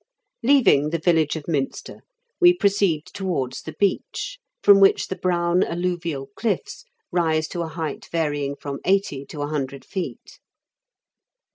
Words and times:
Leaving 0.41 0.89
the 0.89 0.97
village 0.97 1.35
of 1.35 1.47
Minster, 1.47 1.99
we 2.39 2.53
proceed 2.55 3.03
towards 3.05 3.61
the 3.61 3.75
beach, 3.79 4.39
from 4.63 4.79
which 4.79 5.09
the 5.09 5.15
brown 5.15 5.63
alluvial 5.63 6.29
cliflFs 6.35 6.85
rise 7.11 7.47
to 7.47 7.61
a 7.61 7.67
height 7.67 8.07
varying 8.11 8.55
from 8.55 8.79
eighty 8.83 9.25
to 9.27 9.43
a 9.43 9.47
hundred 9.47 9.85
feet. 9.85 10.39